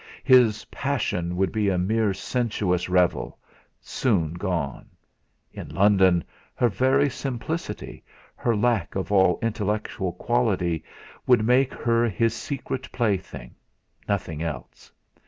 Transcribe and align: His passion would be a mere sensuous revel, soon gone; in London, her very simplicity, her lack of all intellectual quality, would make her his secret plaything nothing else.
His 0.23 0.65
passion 0.71 1.37
would 1.37 1.51
be 1.51 1.69
a 1.69 1.77
mere 1.77 2.11
sensuous 2.11 2.89
revel, 2.89 3.37
soon 3.79 4.33
gone; 4.33 4.89
in 5.53 5.69
London, 5.69 6.23
her 6.55 6.69
very 6.69 7.07
simplicity, 7.07 8.03
her 8.35 8.55
lack 8.55 8.95
of 8.95 9.11
all 9.11 9.37
intellectual 9.43 10.13
quality, 10.13 10.83
would 11.27 11.45
make 11.45 11.75
her 11.75 12.09
his 12.09 12.33
secret 12.33 12.91
plaything 12.91 13.53
nothing 14.07 14.41
else. 14.41 14.91